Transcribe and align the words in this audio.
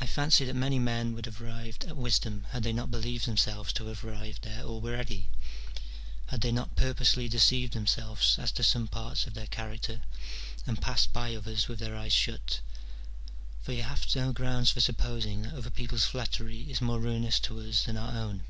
254 0.00 0.06
MINOR 0.06 0.08
DIALOGUES. 0.08 0.08
[bK. 0.08 0.08
IX. 0.08 0.10
I 0.10 0.14
fancy 0.22 0.44
that 0.46 0.54
many 0.58 0.78
men 0.78 1.14
would 1.14 1.26
have 1.26 1.42
arrived 1.42 1.84
at 1.84 1.96
wisdom 1.98 2.46
had 2.52 2.62
they 2.62 2.72
not 2.72 2.90
believed 2.90 3.26
themselves 3.26 3.72
to 3.74 3.86
have 3.88 4.02
arrived 4.02 4.42
there 4.44 4.62
already, 4.64 5.28
had 6.28 6.40
they 6.40 6.50
not 6.50 6.76
purposely 6.76 7.28
deceived 7.28 7.74
themselves 7.74 8.38
as 8.38 8.50
to 8.52 8.62
some 8.62 8.88
parts 8.88 9.26
of 9.26 9.34
their 9.34 9.48
character, 9.48 10.00
and 10.66 10.80
passed 10.80 11.12
by 11.12 11.34
others 11.36 11.68
with 11.68 11.78
their 11.78 11.94
eyes 11.94 12.14
shut: 12.14 12.62
for 13.60 13.74
you 13.74 13.82
have 13.82 14.06
no 14.16 14.32
grounds 14.32 14.70
for 14.70 14.80
supposing 14.80 15.42
that 15.42 15.52
other 15.52 15.68
people's 15.70 16.06
flattery 16.06 16.62
is 16.70 16.80
more 16.80 16.98
ruinous 16.98 17.38
to 17.40 17.60
us 17.60 17.82
than 17.82 17.98
our 17.98 18.12
own. 18.16 18.44